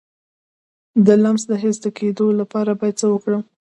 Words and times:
د 1.05 1.07
لمس 1.23 1.43
د 1.49 1.51
حس 1.61 1.77
د 1.83 1.85
کمیدو 1.97 2.27
لپاره 2.39 2.71
باید 2.79 2.95
څه 3.01 3.07
وکړم؟ 3.09 3.43